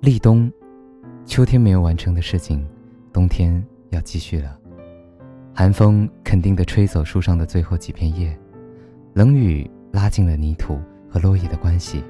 [0.00, 0.52] 立冬，
[1.24, 2.64] 秋天没有完成的事情，
[3.12, 4.56] 冬天要继续了。
[5.54, 8.38] 寒风肯定地吹走树上的最后几片叶，
[9.14, 10.78] 冷雨拉近了泥土
[11.08, 12.04] 和落叶的关系。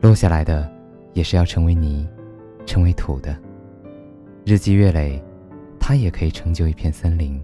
[0.00, 0.70] 落下来的，
[1.14, 2.08] 也是要成为泥，
[2.64, 3.36] 成为土的。
[4.44, 5.20] 日积月累，
[5.80, 7.42] 它也可以成就一片森林。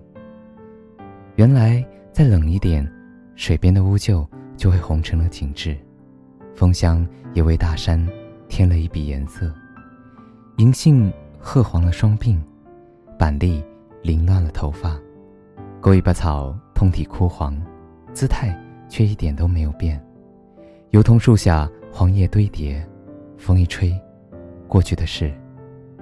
[1.35, 2.89] 原来，再冷一点，
[3.35, 4.27] 水边的乌桕
[4.57, 5.77] 就会红成了景致，
[6.55, 7.05] 枫香
[7.35, 8.01] 也为大山
[8.51, 9.51] 添了一笔颜色。
[10.59, 12.39] 银杏褐黄了双鬓，
[13.19, 13.65] 板栗
[14.03, 15.01] 凌乱了头发，
[15.81, 17.59] 狗尾巴草通体枯黄，
[18.13, 18.55] 姿态
[18.89, 19.99] 却一点都没有变。
[20.91, 22.87] 油桐树下黄叶堆叠，
[23.39, 23.99] 风一吹，
[24.69, 25.33] 过去的事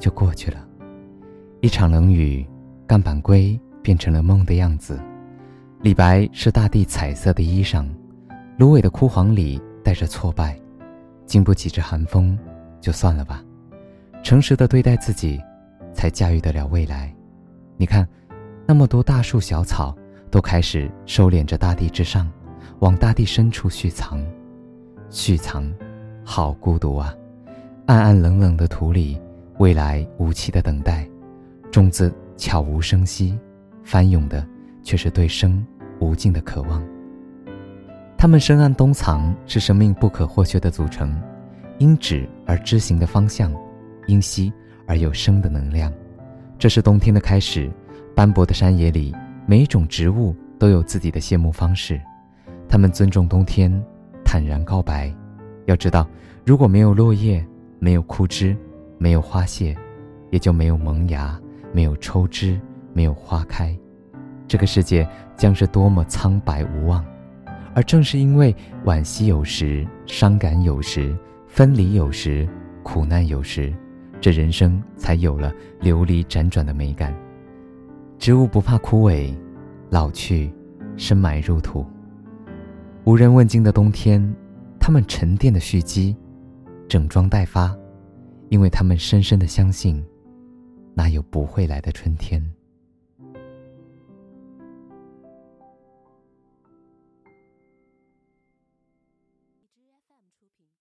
[0.00, 0.66] 就过去了。
[1.60, 2.44] 一场冷雨，
[2.86, 4.98] 干板龟变成了梦的样子。
[5.82, 7.86] 李白是大地彩色的衣裳，
[8.56, 10.58] 芦苇的枯黄里带着挫败，
[11.28, 12.36] 经不起这寒风，
[12.80, 13.44] 就算了吧。
[14.22, 15.40] 诚实的对待自己，
[15.92, 17.14] 才驾驭得了未来。
[17.76, 18.08] 你看，
[18.66, 19.96] 那么多大树小草
[20.30, 22.28] 都开始收敛着大地之上，
[22.80, 24.20] 往大地深处蓄藏。
[25.10, 25.70] 蓄藏，
[26.24, 27.14] 好孤独啊！
[27.86, 29.20] 暗暗冷冷的土里，
[29.58, 31.08] 未来无期的等待，
[31.70, 33.38] 种子悄无声息，
[33.84, 34.44] 翻涌的。
[34.84, 35.62] 却是对生
[36.00, 36.82] 无尽的渴望。
[38.20, 41.16] 他们深谙冬藏是生命不可或缺的组成，
[41.78, 43.54] 因止而知行的方向，
[44.08, 44.52] 因息
[44.88, 45.92] 而有生的能量。
[46.58, 47.70] 这是冬天的开始。
[48.16, 49.14] 斑驳的山野里，
[49.46, 52.00] 每一种植物都有自己的谢幕方式。
[52.68, 53.72] 他们尊重冬天，
[54.24, 55.14] 坦然告白。
[55.66, 56.04] 要知道，
[56.44, 57.46] 如果没有落叶，
[57.78, 58.56] 没有枯枝，
[58.98, 59.76] 没有花谢，
[60.32, 61.40] 也就没有萌芽，
[61.72, 62.60] 没有抽枝，
[62.92, 63.72] 没有花开。
[64.48, 67.04] 这个世界将是多么苍白无望，
[67.78, 68.52] 而正是因为
[68.86, 72.44] 惋惜有时，伤感有时，分离有时，
[72.82, 73.72] 苦难有时，
[74.20, 77.14] 这人生才有了流离辗转的美感。
[78.18, 79.32] 植物不怕枯萎，
[79.90, 80.52] 老去，
[80.96, 81.86] 深埋入土。
[83.04, 84.20] 无人问津的冬天，
[84.80, 86.16] 他们沉淀的蓄积，
[86.88, 87.72] 整装待发，
[88.48, 90.04] 因为他们深深的相信，
[90.94, 92.44] 那有不会来的春天。
[100.56, 100.68] 评。